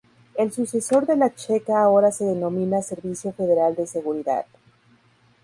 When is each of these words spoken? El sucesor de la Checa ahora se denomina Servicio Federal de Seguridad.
El 0.35 0.51
sucesor 0.51 1.05
de 1.05 1.15
la 1.15 1.35
Checa 1.35 1.79
ahora 1.79 2.11
se 2.11 2.25
denomina 2.25 2.81
Servicio 2.81 3.33
Federal 3.33 3.75
de 3.75 3.85
Seguridad. 3.85 4.47